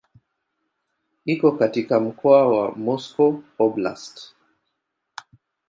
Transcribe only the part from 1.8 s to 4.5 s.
mkoa wa Moscow Oblast.